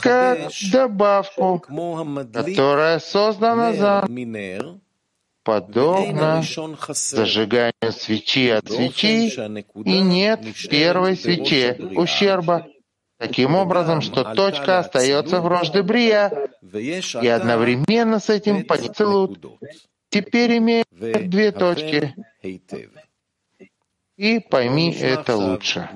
как 0.00 0.38
добавку, 0.72 1.62
которая 2.32 2.98
создана 2.98 3.72
за 3.72 4.06
подобно 5.44 6.42
зажиганию 6.88 7.92
свечи 7.92 8.48
от 8.50 8.70
свечи, 8.70 9.32
и 9.84 10.00
нет 10.00 10.44
в 10.44 10.68
первой 10.68 11.16
свече 11.16 11.78
ущерба. 11.96 12.66
Таким 13.18 13.54
образом, 13.54 14.00
что 14.00 14.34
точка 14.34 14.80
остается 14.80 15.40
в 15.40 15.46
Рождебрия, 15.46 16.50
и 16.62 17.28
одновременно 17.28 18.18
с 18.18 18.28
этим 18.28 18.64
поцелут 18.64 19.38
теперь 20.10 20.58
имеет 20.58 20.86
две 20.90 21.52
точки. 21.52 22.14
И 24.22 24.38
пойми 24.38 24.96
это 25.00 25.34
лучше. 25.34 25.88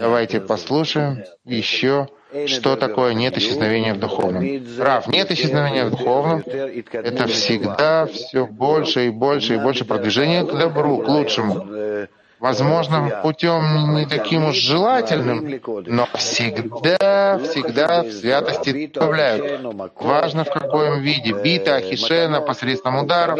Давайте 0.00 0.40
послушаем 0.40 1.24
еще 1.44 2.08
что 2.46 2.74
такое 2.76 3.12
нет 3.12 3.36
исчезновения 3.36 3.92
в 3.92 3.98
духовном. 3.98 4.42
Прав, 4.78 5.06
нет 5.08 5.30
исчезновения 5.30 5.84
в 5.84 5.90
духовном. 5.90 6.42
Это 6.46 7.26
всегда 7.26 8.06
все 8.06 8.46
больше 8.46 9.08
и 9.08 9.10
больше 9.10 9.54
и 9.54 9.58
больше 9.58 9.84
продвижения 9.84 10.42
к 10.42 10.58
добру, 10.58 11.02
к 11.02 11.08
лучшему. 11.08 12.08
возможно, 12.40 13.20
путем 13.22 13.94
не 13.94 14.06
таким 14.06 14.46
уж 14.46 14.56
желательным, 14.56 15.60
но 15.86 16.08
всегда, 16.14 17.38
всегда 17.40 18.02
в 18.04 18.10
святости 18.10 18.86
добавляют. 18.86 19.62
Важно 20.00 20.44
в 20.44 20.50
каком 20.50 21.02
виде. 21.02 21.34
Бита, 21.44 21.76
ахишена, 21.76 22.40
посредством 22.40 23.04
ударов 23.04 23.38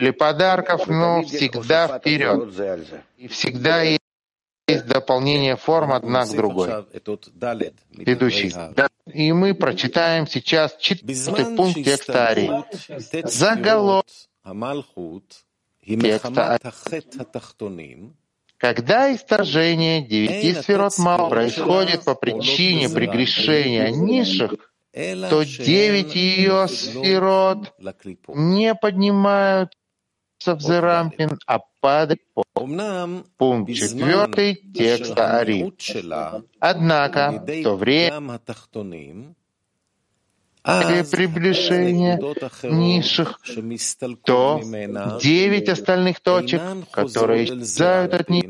или 0.00 0.10
подарков, 0.10 0.86
но 0.86 1.22
всегда 1.22 1.98
вперед. 1.98 2.54
И 3.16 3.28
всегда 3.28 3.82
есть 3.82 4.00
дополнение 4.86 5.56
форм 5.56 5.92
одна 5.92 6.26
к 6.26 6.30
другой. 6.30 6.68
Ведущий. 7.90 8.52
И 9.06 9.32
мы 9.32 9.54
прочитаем 9.54 10.26
сейчас 10.26 10.76
четвертый 10.78 11.56
пункт 11.56 11.82
текста 11.82 12.28
Ари. 12.28 12.50
Заголовок. 13.24 14.06
текста 15.86 16.58
когда 18.58 19.14
исторжение 19.14 20.02
девяти 20.02 20.52
сферот 20.52 20.98
Мал 20.98 21.30
происходит 21.30 22.04
по 22.04 22.14
причине 22.16 22.88
прегрешения 22.88 23.90
низших, 23.90 24.72
то 24.98 25.44
девять 25.44 26.16
ее 26.16 26.66
сферот 26.66 27.72
не 28.34 28.74
поднимаются 28.74 29.70
в 30.36 30.60
Зерампин, 30.60 31.38
а 31.46 31.60
падают 31.80 32.20
по 32.34 32.42
пункт 33.36 33.72
четвертый 33.72 34.56
текста 34.56 35.38
Ари. 35.38 35.72
Однако 36.58 37.44
в 37.46 37.62
то 37.62 37.76
время 37.76 38.40
или 40.68 41.02
приближение 41.02 42.20
низших, 42.62 43.40
то 44.24 44.60
девять 45.20 45.68
остальных 45.68 46.20
точек, 46.20 46.62
которые 46.90 47.44
исчезают 47.44 48.14
от 48.14 48.28
них, 48.28 48.44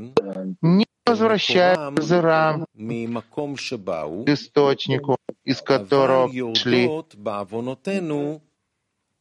не 0.60 0.86
возвращаются 1.06 1.92
к 1.94 2.02
зырам, 2.02 2.66
к 2.74 4.28
источнику, 4.28 5.16
из 5.44 5.62
которого 5.62 6.54
шли, 6.54 6.90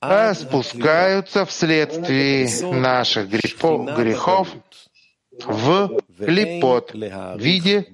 а 0.01 0.33
спускаются 0.33 1.45
вследствие 1.45 2.49
наших 2.73 3.29
грехов 3.29 4.49
в 5.45 6.01
липот 6.19 6.93
в 6.93 7.39
виде 7.39 7.85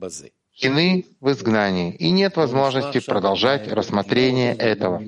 кины 0.56 1.06
в 1.20 1.32
изгнании, 1.32 1.94
и 1.96 2.12
нет 2.12 2.38
возможности 2.38 3.00
продолжать 3.00 3.72
рассмотрение 3.72 4.54
этого. 4.54 5.04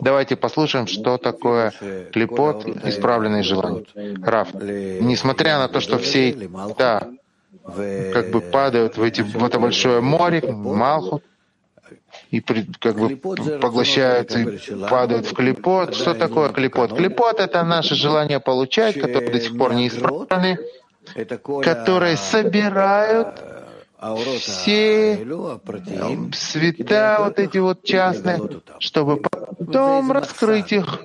Давайте 0.00 0.36
послушаем, 0.36 0.86
что 0.86 1.18
такое 1.18 1.72
клепот, 2.12 2.66
исправленный 2.84 3.42
желание. 3.42 3.84
Рав, 4.22 4.52
несмотря 4.54 5.58
на 5.58 5.68
то, 5.68 5.80
что 5.80 5.98
все 5.98 6.36
да, 6.76 7.08
как 8.12 8.30
бы 8.30 8.40
падают 8.40 8.96
в, 8.96 9.02
эти, 9.02 9.22
в 9.22 9.44
это 9.44 9.58
большое 9.58 10.00
море, 10.00 10.42
Малхут, 10.42 11.22
и 12.30 12.40
как 12.40 12.96
бы 12.96 13.16
поглощаются 13.16 14.40
и 14.40 14.88
падают 14.88 15.26
в 15.26 15.34
клепот. 15.34 15.94
Что 15.94 16.14
такое 16.14 16.50
клепот? 16.50 16.96
Клепот— 16.96 17.40
это 17.40 17.62
наше 17.64 17.94
желание 17.94 18.40
получать, 18.40 19.00
которые 19.00 19.30
до 19.30 19.40
сих 19.40 19.56
пор 19.56 19.74
не 19.74 19.88
исправлены, 19.88 20.58
которые 21.62 22.16
собирают 22.16 23.42
все 24.38 25.26
света 26.32 27.16
вот 27.20 27.38
эти 27.38 27.58
вот 27.58 27.84
частные, 27.84 28.40
чтобы 28.78 29.18
потом 29.18 30.12
раскрыть 30.12 30.72
их. 30.72 31.00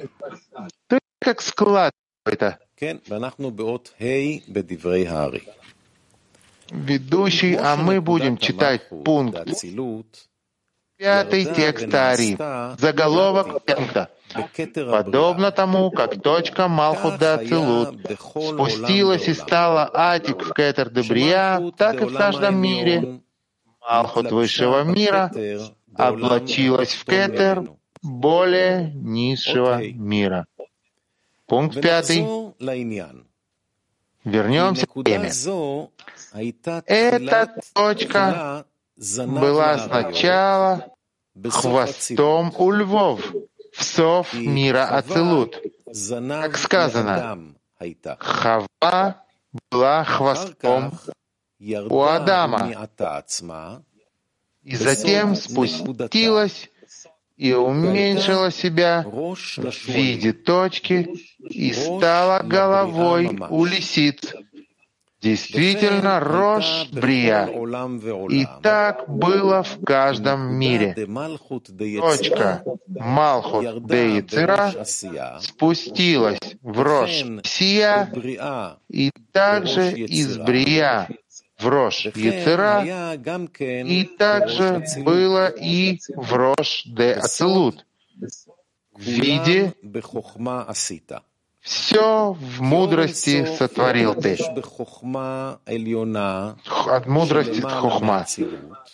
То 0.88 0.96
есть 0.96 1.06
как 1.20 1.42
склад 1.42 1.92
это. 2.26 2.58
Ведущий, 6.72 7.56
а 7.56 7.76
мы 7.76 8.02
будем 8.02 8.38
читать 8.38 8.90
пункт 8.90 9.48
пятый 10.98 11.46
текст 11.46 11.94
Ари, 11.94 12.38
заголовок 12.80 13.64
пункта. 13.66 14.10
Подобно 14.34 15.52
тому, 15.52 15.92
как 15.92 16.22
точка 16.22 16.68
Малхуда 16.68 17.36
Ацилут 17.36 17.96
спустилась 18.20 19.28
и 19.28 19.34
стала 19.34 19.90
Атик 19.94 20.42
в 20.44 20.54
Кетер 20.54 20.90
Дебрия, 20.90 21.72
так 21.78 22.02
и 22.02 22.06
в 22.06 22.14
каждом 22.14 22.58
мире. 22.58 23.22
Малхут 23.82 24.32
высшего 24.32 24.84
мира 24.84 25.32
облачилась 25.96 26.94
в 26.94 27.06
Кетер 27.06 27.64
более 28.02 28.92
низшего 28.94 29.82
мира. 29.84 30.48
Пункт 31.46 31.82
пятый. 31.82 32.26
Вернемся 34.24 34.88
к 34.88 35.04
теме. 35.04 35.32
Эта 36.88 37.62
точка 37.74 38.66
была 38.98 39.78
сначала 39.78 40.88
хвостом 41.50 42.54
у 42.58 42.72
львов, 42.72 43.22
псов 43.78 44.34
мира 44.34 44.86
Ацелут. 44.86 45.62
Как 45.86 46.58
сказано, 46.58 47.56
Хава 48.20 49.24
была 49.72 50.04
хвостом 50.04 50.98
у 51.60 52.02
Адама, 52.02 52.90
и 54.64 54.76
затем 54.76 55.36
спустилась 55.36 56.70
и 57.38 57.54
уменьшила 57.54 58.52
себя 58.52 59.06
в 59.06 59.88
виде 59.88 60.34
точки 60.34 61.10
и 61.40 61.74
стала 61.74 62.42
головой 62.42 63.38
у 63.50 63.66
лисиц. 63.66 64.34
Действительно, 65.26 66.20
Рош 66.20 66.88
Брия. 66.92 67.50
И 68.30 68.46
так 68.62 69.10
было 69.10 69.64
в 69.64 69.84
каждом 69.84 70.54
мире. 70.54 70.94
Точка 72.00 72.64
Малхут 72.88 73.88
де 73.88 74.18
Яцера 74.18 74.86
спустилась 75.42 76.38
в 76.62 76.80
Рош 76.80 77.24
Сия 77.44 78.08
и 78.88 79.12
также 79.32 79.94
из 79.94 80.38
Брия 80.38 81.10
в 81.58 81.68
Рош 81.68 82.06
Яцера, 82.06 82.84
и 83.64 84.04
также 84.04 84.86
было 85.04 85.48
и 85.48 85.98
в 86.16 86.34
Рош 86.34 86.84
де 86.86 87.14
Ацелут 87.14 87.84
в 88.94 89.02
виде 89.02 89.74
все 91.66 92.34
в 92.34 92.62
мудрости 92.62 93.44
сотворил 93.58 94.14
ты. 94.14 94.38
От 96.88 97.08
мудрости 97.08 97.62
хохма. 97.62 98.26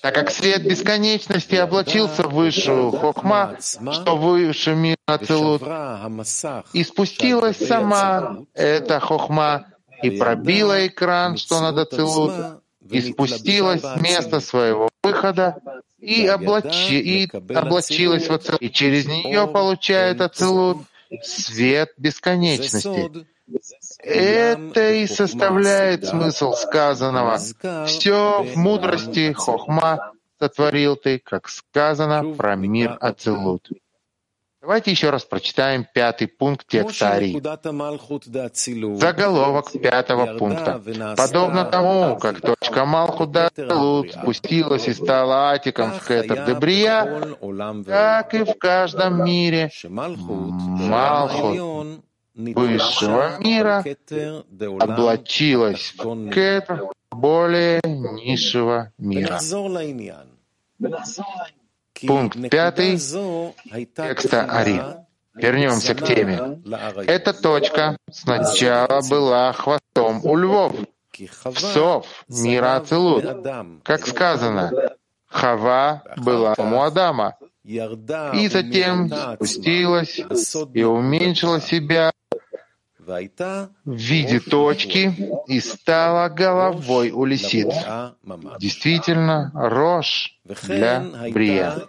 Так 0.01 0.15
как 0.15 0.31
свет 0.31 0.63
бесконечности 0.63 1.55
облачился 1.55 2.23
в 2.23 2.33
высшую 2.33 2.91
хохма, 2.91 3.57
что 3.59 4.15
выше 4.15 4.73
мира 4.73 5.17
целут, 5.27 5.63
и 6.71 6.83
спустилась 6.83 7.57
сама 7.57 8.37
эта 8.53 9.01
хохма, 9.01 9.65
и 10.01 10.11
пробила 10.11 10.87
экран, 10.87 11.35
что 11.35 11.59
над 11.59 11.77
Ацелут, 11.77 12.61
и 12.89 13.01
спустилась 13.01 13.81
с 13.81 13.99
места 13.99 14.39
своего 14.39 14.89
выхода, 15.03 15.57
и, 15.99 16.25
облачи, 16.25 16.99
и 16.99 17.29
облачилась 17.53 18.27
в 18.27 18.33
Ацелут, 18.33 18.61
и 18.61 18.71
через 18.71 19.07
нее 19.07 19.45
получает 19.45 20.21
Ацелут 20.21 20.77
свет 21.23 21.91
бесконечности. 21.97 23.25
Это 23.99 24.91
и 24.93 25.07
составляет 25.07 26.05
смысл 26.05 26.53
сказанного. 26.53 27.37
Все 27.85 28.43
в 28.43 28.55
мудрости 28.55 29.33
Хохма 29.33 30.13
сотворил 30.39 30.95
ты, 30.95 31.19
как 31.19 31.49
сказано 31.49 32.33
про 32.35 32.55
мир 32.55 32.97
Ацелут. 32.99 33.69
Давайте 34.61 34.91
еще 34.91 35.09
раз 35.09 35.25
прочитаем 35.25 35.87
пятый 35.91 36.27
пункт 36.27 36.67
текста 36.67 37.13
Ари. 37.13 37.33
Заголовок 38.99 39.71
пятого 39.71 40.37
пункта. 40.37 40.79
Подобно 41.17 41.65
тому, 41.65 42.15
как 42.17 42.41
точка 42.41 42.85
Малхуда 42.85 43.47
Ацелут 43.47 44.13
спустилась 44.13 44.87
и 44.87 44.93
стала 44.93 45.49
атиком 45.49 45.93
в 45.93 46.07
Кетер 46.07 46.45
Дебрия, 46.45 47.35
так 47.85 48.35
и 48.35 48.43
в 48.43 48.55
каждом 48.59 49.25
мире 49.25 49.71
Малхут 49.85 52.03
высшего 52.35 53.39
мира 53.39 53.83
облачилась 54.79 55.91
в 55.97 56.29
Кетер 56.29 56.83
более 57.09 57.81
низшего 57.83 58.91
мира. 58.99 59.39
Пункт 62.07 62.37
пятый 62.49 62.97
текста 62.97 64.45
Ари. 64.49 64.81
Вернемся 65.33 65.95
к 65.95 66.05
теме. 66.05 66.61
Эта 67.07 67.33
точка 67.33 67.97
сначала 68.11 69.01
была 69.09 69.53
хвостом 69.53 70.25
у 70.25 70.35
львов, 70.35 70.73
псов 71.55 72.05
мира 72.27 72.75
Ацелут. 72.75 73.25
Как 73.83 74.05
сказано, 74.07 74.71
Хава 75.27 76.03
была 76.17 76.53
у 76.57 76.81
Адама, 76.81 77.37
и 77.63 78.47
затем 78.49 79.09
спустилась 79.35 80.19
и 80.73 80.83
уменьшила 80.83 81.61
себя 81.61 82.10
в 83.85 83.93
виде 83.93 84.39
точки 84.39 85.13
и 85.47 85.59
стала 85.59 86.29
головой 86.29 87.11
у 87.11 87.25
лисиц. 87.25 87.73
Действительно, 88.59 89.51
рожь 89.53 90.39
для 90.63 91.03
Брия. 91.31 91.87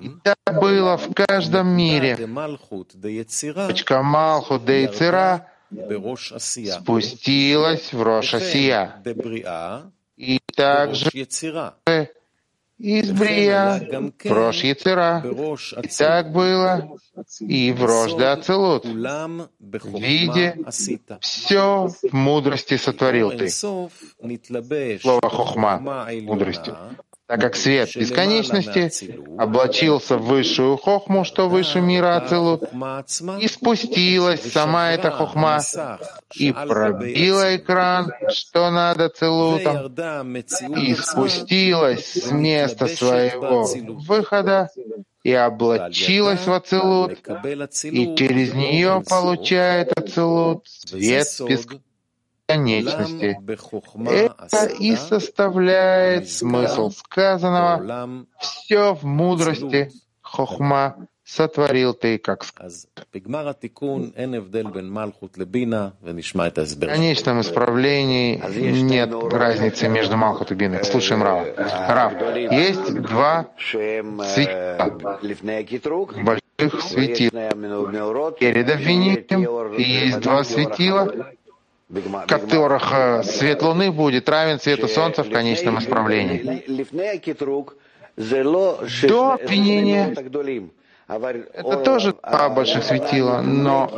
И 0.00 0.10
так 0.22 0.60
было 0.60 0.96
в 0.96 1.14
каждом 1.14 1.68
мире. 1.68 2.16
Точка 3.68 4.02
Малхут 4.02 4.64
де 4.64 4.82
Яцера 4.82 5.46
спустилась 6.78 7.92
в 7.92 8.02
Рошасия. 8.02 9.02
И 10.16 10.38
также 10.54 11.10
из 12.80 13.12
Брия 13.12 14.10
в 14.24 14.32
Рош 14.32 14.64
Яцера. 14.64 15.22
И 15.82 15.88
так 15.88 16.32
было 16.32 16.96
и 17.40 17.72
в 17.72 17.84
Рош 17.84 18.14
Ацелут. 18.14 18.84
В 18.86 20.00
виде 20.00 20.56
все 21.20 21.88
в 21.88 22.12
мудрости 22.12 22.76
сотворил 22.76 23.30
ты. 23.30 23.48
Слово 23.50 25.28
хохма, 25.28 26.08
мудрости 26.22 26.72
так 27.30 27.40
как 27.40 27.54
свет 27.54 27.94
бесконечности 27.94 29.20
облачился 29.38 30.18
в 30.18 30.26
высшую 30.26 30.76
хохму, 30.76 31.24
что 31.24 31.48
выше 31.48 31.80
мира 31.80 32.16
Ацелут, 32.16 32.64
и 33.40 33.46
спустилась 33.46 34.50
сама 34.52 34.90
эта 34.90 35.12
хохма 35.12 35.60
и 36.34 36.50
пробила 36.50 37.54
экран, 37.56 38.10
что 38.30 38.72
надо 38.72 39.04
Ацелутом, 39.04 39.94
и 40.76 40.94
спустилась 40.96 42.14
с 42.14 42.32
места 42.32 42.88
своего 42.88 43.64
выхода 44.08 44.68
и 45.22 45.32
облачилась 45.32 46.44
в 46.44 46.52
Ацелут, 46.52 47.12
и 47.12 48.16
через 48.16 48.54
нее 48.54 49.04
получает 49.08 49.96
Ацелут 49.96 50.66
свет 50.66 51.28
бесконечности 51.46 51.80
конечности. 52.52 53.38
Это 54.06 54.66
и 54.66 54.96
составляет 54.96 56.28
смысл 56.28 56.90
сказанного 56.90 58.26
«все 58.38 58.94
в 58.94 59.04
мудрости, 59.04 59.90
хохма, 60.20 61.08
сотворил 61.30 61.94
ты, 61.94 62.18
как 62.18 62.44
сказано. 62.44 62.90
В 62.96 63.04
конечном 66.86 67.40
исправлении 67.40 68.82
нет 68.82 69.10
разницы 69.32 69.88
между 69.88 70.16
Малхут 70.16 70.50
и 70.50 70.54
Биной. 70.54 70.84
Слушаем 70.84 71.22
Рава. 71.22 71.46
Рав, 71.88 72.12
есть 72.34 72.94
два 72.94 73.48
светила, 74.34 74.98
больших 76.24 76.82
светила. 76.82 77.30
Перед 78.38 78.70
обвинением 78.70 79.74
и 79.76 79.82
есть 79.82 80.20
два 80.20 80.44
светила 80.44 81.32
в 81.90 82.26
которых 82.26 83.24
свет 83.24 83.62
Луны 83.62 83.90
будет 83.90 84.28
равен 84.28 84.60
свету 84.60 84.86
Солнца 84.88 85.24
в 85.24 85.30
конечном 85.30 85.78
исправлении. 85.78 86.62
До 89.08 89.32
обвинения 89.32 90.14
это 91.08 91.76
тоже 91.78 92.14
два 92.22 92.48
больших 92.50 92.84
светила, 92.84 93.40
но 93.40 93.90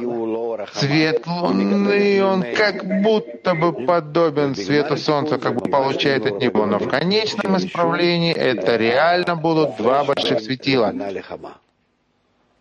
свет 0.73 1.27
Луны, 1.27 2.25
он 2.25 2.43
как 2.57 3.03
будто 3.03 3.55
бы 3.55 3.73
подобен 3.85 4.55
свету 4.55 4.97
Солнца, 4.97 5.37
как 5.39 5.57
бы 5.57 5.69
получает 5.69 6.25
от 6.25 6.41
него. 6.41 6.65
Но 6.65 6.79
в 6.79 6.89
конечном 6.89 7.59
исправлении 7.59 8.33
это 8.33 8.77
реально 8.77 9.37
будут 9.37 9.77
два 9.77 10.05
больших 10.05 10.41
светила. 10.41 10.95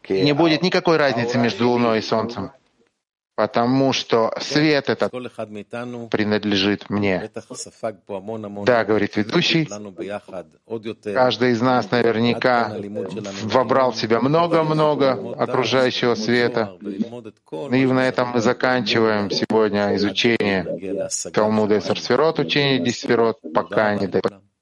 Не 0.10 0.34
будет 0.34 0.62
никакой 0.62 0.98
разницы 0.98 1.38
между 1.38 1.70
Луной 1.70 2.00
и 2.00 2.02
Солнцем 2.02 2.52
потому 3.36 3.94
что 3.94 4.34
свет 4.40 4.90
этот 4.90 5.12
принадлежит 5.12 6.90
мне. 6.90 7.30
Да, 8.66 8.86
говорит 8.86 9.16
ведущий, 9.16 9.70
каждый 11.14 11.52
из 11.52 11.62
нас 11.62 11.90
наверняка 11.92 12.76
вобрал 13.44 13.92
в 13.92 13.98
себя 13.98 14.22
много-много 14.22 15.12
окружающего 15.38 16.16
света. 16.16 16.78
И 17.72 17.86
на 17.86 18.08
этом 18.08 18.30
мы 18.30 18.42
заканчиваем 18.42 19.30
сегодня 19.30 19.96
изучение 19.96 21.10
Талмуда 21.34 21.78
и 21.78 21.82
Сарсферот, 21.82 22.40
учение 22.40 22.80
Дисферот, 22.80 23.40
пока 23.54 23.96
не 23.96 24.08
до 24.08 24.22